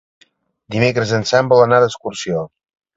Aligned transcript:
Dimecres 0.77 1.15
en 1.19 1.29
Sam 1.35 1.55
vol 1.55 1.65
anar 1.69 1.85
d'excursió. 1.87 2.47